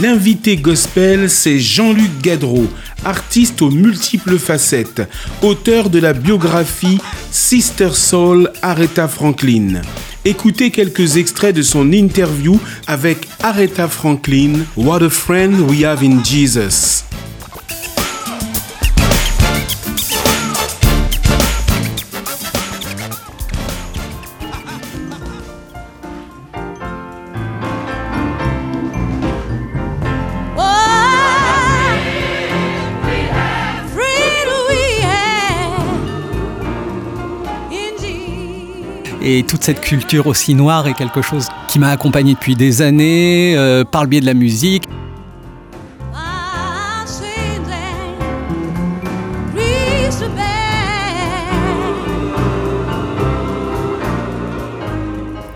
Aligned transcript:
L'invité 0.00 0.58
gospel, 0.58 1.30
c'est 1.30 1.58
Jean-Luc 1.58 2.20
Gadreau, 2.20 2.66
artiste 3.04 3.62
aux 3.62 3.70
multiples 3.70 4.38
facettes, 4.38 5.00
auteur 5.40 5.88
de 5.88 5.98
la 5.98 6.12
biographie 6.12 6.98
Sister 7.30 7.88
Soul 7.92 8.50
Aretha 8.60 9.08
Franklin. 9.08 9.80
Écoutez 10.26 10.70
quelques 10.70 11.16
extraits 11.16 11.56
de 11.56 11.62
son 11.62 11.92
interview 11.92 12.60
avec 12.86 13.26
Aretha 13.42 13.88
Franklin, 13.88 14.66
What 14.76 15.02
a 15.02 15.08
Friend 15.08 15.60
We 15.60 15.84
Have 15.84 16.02
in 16.02 16.22
Jesus. 16.22 16.95
Et 39.28 39.42
toute 39.42 39.64
cette 39.64 39.80
culture 39.80 40.28
aussi 40.28 40.54
noire 40.54 40.86
est 40.86 40.94
quelque 40.94 41.20
chose 41.20 41.48
qui 41.66 41.80
m'a 41.80 41.88
accompagné 41.88 42.34
depuis 42.34 42.54
des 42.54 42.80
années, 42.80 43.56
euh, 43.56 43.82
par 43.82 44.04
le 44.04 44.08
biais 44.08 44.20
de 44.20 44.26
la 44.26 44.34
musique. 44.34 44.84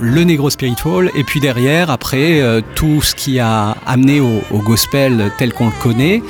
le 0.00 0.22
négro 0.22 0.48
spiritual 0.48 1.10
et 1.16 1.24
puis 1.24 1.38
derrière 1.38 1.90
après 1.90 2.40
euh, 2.40 2.62
tout 2.76 3.02
ce 3.02 3.14
qui 3.14 3.40
a 3.40 3.76
amené 3.84 4.20
au 4.20 4.58
gospel 4.58 5.30
tel 5.38 5.52
qu'on 5.52 5.66
le 5.66 5.82
connaît 5.82 6.22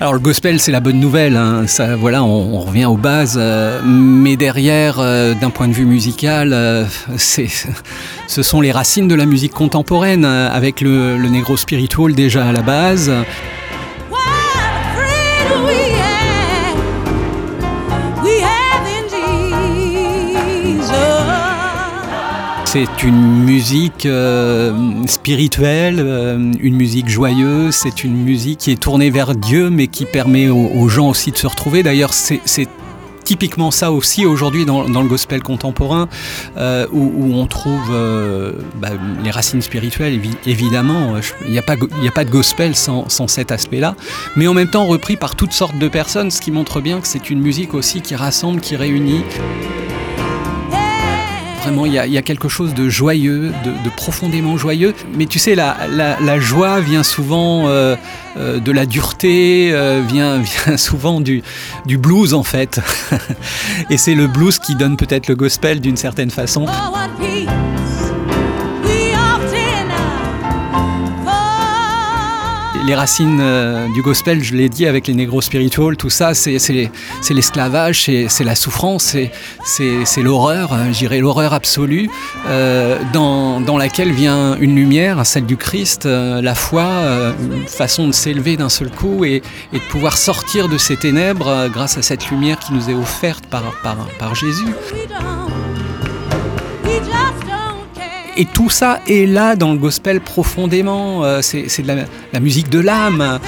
Alors 0.00 0.12
le 0.12 0.20
gospel, 0.20 0.60
c'est 0.60 0.70
la 0.70 0.78
bonne 0.78 1.00
nouvelle. 1.00 1.36
Hein. 1.36 1.66
Ça, 1.66 1.96
voilà, 1.96 2.22
on, 2.22 2.60
revient 2.60 2.84
aux 2.84 2.96
bases. 2.96 3.36
Euh, 3.36 3.80
mais 3.84 4.36
derrière, 4.36 5.00
euh, 5.00 5.34
d'un 5.34 5.50
point 5.50 5.66
de 5.66 5.72
vue 5.72 5.86
musical, 5.86 6.52
euh, 6.52 6.84
ce 7.16 8.42
sont 8.42 8.60
les 8.60 8.70
racines 8.70 9.08
de 9.08 9.16
la 9.16 9.26
musique 9.26 9.52
contemporaine, 9.52 10.24
avec 10.24 10.82
le, 10.82 11.16
le 11.16 11.28
négro 11.28 11.56
spiritual 11.56 12.14
déjà 12.14 12.46
à 12.46 12.52
la 12.52 12.62
base. 12.62 13.10
C'est 22.70 23.02
une 23.02 23.44
musique 23.44 24.04
euh, 24.04 24.74
spirituelle, 25.06 26.00
euh, 26.00 26.52
une 26.60 26.76
musique 26.76 27.08
joyeuse, 27.08 27.74
c'est 27.74 28.04
une 28.04 28.14
musique 28.14 28.58
qui 28.58 28.70
est 28.72 28.78
tournée 28.78 29.08
vers 29.08 29.34
Dieu 29.34 29.70
mais 29.70 29.86
qui 29.86 30.04
permet 30.04 30.50
aux, 30.50 30.86
gens 30.86 31.08
aussi 31.08 31.32
de 31.32 31.38
se 31.38 31.46
retrouver. 31.46 31.82
D'ailleurs, 31.82 32.12
c'est 32.12 32.68
typiquement 33.24 33.70
ça 33.70 33.90
aussi 33.90 34.26
aujourd'hui 34.26 34.66
dans, 34.66 34.82
le 34.82 35.08
gospel 35.08 35.42
contemporain, 35.42 36.10
euh, 36.58 36.86
où, 36.92 37.32
on 37.34 37.46
trouve 37.46 37.90
bah, 38.74 38.90
les 39.24 39.30
racines 39.30 39.62
spirituelles, 39.62 40.20
évidemment. 40.44 41.14
Il 41.46 41.50
n'y 41.50 41.58
a, 41.58 41.62
pas, 41.62 41.76
de 42.24 42.30
gospel 42.30 42.76
sans 42.76 43.08
cet 43.28 43.50
aspect-là, 43.50 43.96
mais 44.36 44.46
en 44.46 44.52
même 44.52 44.68
temps 44.68 44.84
repris 44.84 45.16
par 45.16 45.36
toutes 45.36 45.54
sortes 45.54 45.78
de 45.78 45.88
personnes, 45.88 46.30
ce 46.30 46.42
qui 46.42 46.50
montre 46.50 46.82
bien 46.82 47.00
que 47.00 47.08
c'est 47.08 47.30
une 47.30 47.40
musique 47.40 47.72
aussi 47.72 48.02
qui 48.02 48.14
rassemble, 48.14 48.60
qui 48.60 48.76
réunit 48.76 49.24
il 51.86 51.92
y, 51.92 52.18
a, 52.18 52.22
quelque 52.22 52.48
chose 52.48 52.74
de 52.74 52.88
joyeux, 52.88 53.52
de, 53.64 53.90
profondément 53.96 54.56
joyeux. 54.56 54.94
Mais 55.14 55.26
tu 55.26 55.38
sais, 55.38 55.54
la, 55.54 56.40
joie 56.40 56.80
vient 56.80 57.02
souvent 57.02 57.68
euh, 57.68 57.96
euh, 58.36 58.60
de 58.60 58.72
la 58.72 58.86
dureté, 58.86 59.70
euh, 59.72 60.02
vient, 60.06 60.42
souvent 60.76 61.20
du, 61.20 61.42
du 61.86 61.98
blues 61.98 62.34
en 62.34 62.42
fait. 62.42 62.80
Et 63.90 63.96
c'est 63.96 64.14
le 64.14 64.26
blues 64.26 64.58
qui 64.58 64.74
donne 64.74 64.96
peut-être 64.96 65.28
le 65.28 65.36
gospel 65.36 65.80
d'une 65.80 65.96
certaine 65.96 66.30
façon. 66.30 66.66
Oh, 66.68 66.96
les 72.88 72.94
racines 72.94 73.40
euh, 73.42 73.86
du 73.92 74.00
gospel, 74.00 74.42
je 74.42 74.54
l'ai 74.54 74.70
dit, 74.70 74.86
avec 74.86 75.08
les 75.08 75.14
négros 75.14 75.42
spirituals, 75.42 75.98
tout 75.98 76.08
ça, 76.08 76.32
c'est 76.32 76.56
l'esclavage, 77.28 78.10
c'est 78.28 78.44
la 78.44 78.54
souffrance, 78.54 79.14
c'est 79.62 80.22
l'horreur, 80.22 80.72
hein, 80.72 80.90
j'irais 80.90 81.18
l'horreur 81.18 81.52
absolue, 81.52 82.08
euh, 82.46 82.98
dans, 83.12 83.76
laquelle 83.76 84.10
vient 84.12 84.56
une 84.58 84.74
lumière, 84.74 85.26
celle 85.26 85.44
du 85.44 85.58
Christ, 85.58 86.06
euh, 86.06 86.40
la 86.40 86.54
foi, 86.54 86.88
une 87.38 87.68
façon 87.68 88.06
de 88.06 88.12
s'élever 88.12 88.56
d'un 88.56 88.70
seul 88.70 88.90
coup 88.90 89.22
et, 89.26 89.42
de 89.72 89.78
pouvoir 89.90 90.16
sortir 90.16 90.70
de 90.70 90.78
ces 90.78 90.96
ténèbres 90.96 91.68
grâce 91.68 91.98
à 91.98 92.02
cette 92.02 92.30
lumière 92.30 92.58
qui 92.58 92.72
nous 92.72 92.88
est 92.88 92.94
offerte 92.94 93.44
par, 93.48 93.64
par 94.18 94.34
Jésus. 94.34 94.72
Et 98.40 98.44
tout 98.44 98.70
ça 98.70 99.00
est 99.08 99.26
là 99.26 99.56
dans 99.56 99.72
le 99.72 99.78
gospel 99.78 100.20
profondément. 100.20 101.24
Euh, 101.24 101.42
c'est 101.42 101.82
de 101.82 102.04
la, 102.32 102.38
musique 102.40 102.70
de 102.70 102.78
l'âme. 102.78 103.40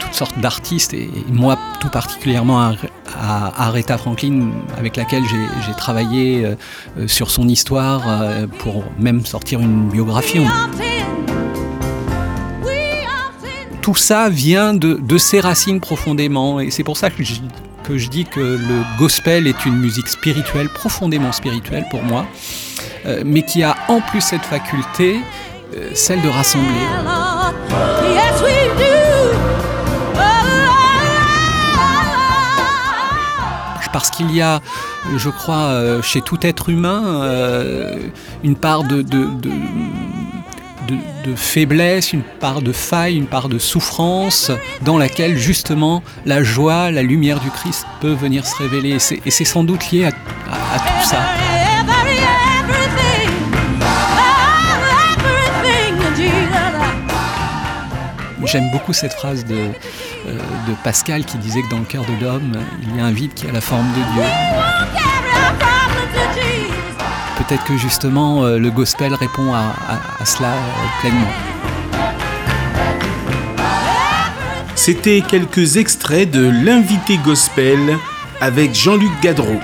Toutes 0.00 0.14
sortes 0.14 0.38
d'artistes, 0.40 0.94
et 0.94 1.08
moi 1.30 1.56
tout 1.78 1.90
particulièrement 1.90 2.60
à, 2.60 2.74
Aretha 3.56 3.98
Franklin, 3.98 4.48
avec 4.76 4.96
laquelle 4.96 5.22
j'ai 5.64 5.74
travaillé 5.74 6.44
euh, 6.44 6.54
euh, 6.98 7.06
sur 7.06 7.30
son 7.30 7.46
histoire 7.48 8.02
pour 8.58 8.84
même 8.98 9.24
sortir 9.24 9.60
une 9.60 9.88
biographie 9.88 10.40
tout 13.86 13.94
ça 13.94 14.28
vient 14.28 14.74
de, 14.74 15.16
ses 15.16 15.38
racines 15.38 15.78
profondément. 15.78 16.58
Et 16.58 16.72
c'est 16.72 16.82
pour 16.82 16.96
ça 16.96 17.08
que 17.08 17.22
je, 17.22 18.08
dis 18.08 18.24
que 18.24 18.40
le 18.40 18.98
gospel 18.98 19.46
est 19.46 19.64
une 19.64 19.76
musique 19.76 20.08
spirituelle, 20.08 20.68
profondément 20.68 21.30
spirituelle 21.30 21.86
pour 21.88 22.02
moi, 22.02 22.26
euh, 23.06 23.22
mais 23.24 23.42
qui 23.42 23.62
a 23.62 23.76
en 23.86 24.00
plus 24.00 24.22
cette 24.22 24.42
faculté, 24.42 25.20
euh, 25.76 25.90
celle 25.94 26.20
de 26.20 26.28
rassembler. 26.28 26.66
parce 33.92 34.10
qu'il 34.10 34.30
y 34.34 34.42
a, 34.42 34.60
je 35.16 35.30
crois, 35.30 35.68
euh, 35.68 36.02
chez 36.02 36.20
tout 36.20 36.38
être 36.42 36.68
humain, 36.68 37.22
une 38.42 38.56
part 38.56 38.84
de, 38.84 39.02
faiblesse, 41.36 42.12
une 42.12 42.22
part 42.22 42.62
de 42.62 42.72
faille, 42.72 43.16
une 43.16 43.26
part 43.26 43.48
de 43.48 43.58
souffrance 43.58 44.50
dans 44.82 44.98
laquelle 44.98 45.36
justement 45.36 46.02
la 46.24 46.42
joie, 46.42 46.90
la 46.90 47.02
lumière 47.02 47.40
du 47.40 47.50
Christ 47.50 47.86
peut 48.00 48.12
venir 48.12 48.46
se 48.46 48.56
révéler. 48.56 48.96
Et 49.24 49.30
c'est 49.30 49.44
sans 49.44 49.64
doute 49.64 49.90
lié 49.90 50.06
à, 50.06 50.10
tout 50.12 51.08
ça. 51.08 51.20
J'aime 58.44 58.70
beaucoup 58.70 58.92
cette 58.92 59.12
phrase 59.12 59.44
de, 59.44 59.56
euh, 59.56 60.38
de 60.68 60.74
Pascal 60.84 61.24
qui 61.24 61.36
disait 61.36 61.62
que 61.62 61.68
dans 61.68 61.80
le 61.80 61.84
cœur 61.84 62.04
de 62.04 62.24
l'homme, 62.24 62.56
il 62.80 62.96
y 62.96 63.00
a 63.00 63.04
un 63.04 63.10
vide 63.10 63.34
qui 63.34 63.48
a 63.48 63.52
la 63.52 63.60
forme 63.60 63.88
de 63.88 64.14
Dieu 64.14 65.15
peut-être 67.46 67.64
que 67.64 67.76
justement 67.76 68.44
euh, 68.44 68.58
le 68.58 68.70
gospel 68.70 69.14
répond 69.14 69.52
à, 69.54 69.74
cela 70.24 70.52
euh, 70.52 71.00
pleinement. 71.00 71.26
C'était 74.74 75.22
quelques 75.26 75.76
extraits 75.76 76.30
de 76.30 76.48
l'invité 76.48 77.18
gospel 77.18 77.98
avec 78.40 78.74
Jean-Luc 78.74 79.10
Gadreau. 79.22 79.60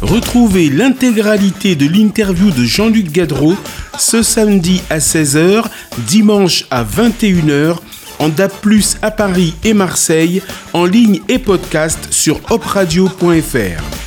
Retrouvez 0.00 0.70
l'intégralité 0.70 1.76
de 1.76 1.86
l'interview 1.86 2.50
de 2.50 2.64
Jean-Luc 2.64 3.12
Gadreau 3.12 3.54
ce 3.98 4.22
samedi 4.22 4.82
à 4.90 4.98
16h, 4.98 5.64
dimanche 6.06 6.64
à 6.70 6.84
21h, 6.84 7.76
en 8.18 8.28
DAP+, 8.28 8.52
à 9.02 9.10
Paris 9.10 9.54
et 9.64 9.74
Marseille, 9.74 10.42
en 10.72 10.84
ligne 10.84 11.20
et 11.28 11.38
podcast 11.38 12.08
sur 12.10 12.40
opradio.fr. 12.50 13.97